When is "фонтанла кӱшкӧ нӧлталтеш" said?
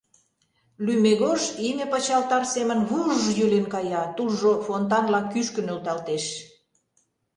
4.65-6.25